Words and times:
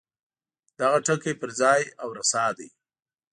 دغه 0.79 0.97
ټکی 1.05 1.33
پر 1.41 1.49
ځای 1.59 1.81
او 2.01 2.09
رسا 2.17 2.45
دی. 2.57 2.69